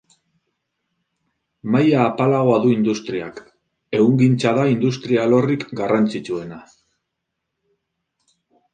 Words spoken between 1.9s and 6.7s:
apalagoa du industriak; ehungintza da industria-alorrik garrantzitsuena.